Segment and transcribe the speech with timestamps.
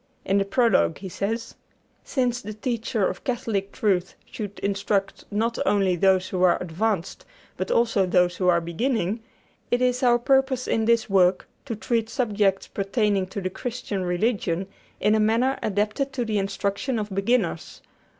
[0.25, 1.53] In the prologue he says:
[2.03, 7.23] "Since the teacher of Catholic truth should instruct not only those who are advanced,
[7.55, 9.19] but also those who are beginning,
[9.69, 14.65] it is our purpose in this work to treat subjects pertaining to the Christian religion
[14.99, 17.83] in a manner adapted to the instruction of beginners.